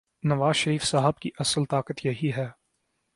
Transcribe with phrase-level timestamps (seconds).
[0.23, 2.47] نوازشریف صاحب کی اصل طاقت یہی ہے۔